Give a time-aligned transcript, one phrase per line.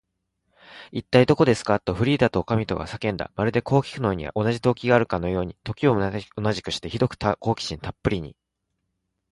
[0.91, 3.29] 「いったい、どこですか？」と、フリーダとおかみとが叫んだ。
[3.35, 5.95] まるで、こうきくのには同じ動機があるかのように、時を
[6.35, 8.29] 同じくして、ひどく好奇心たっぷりな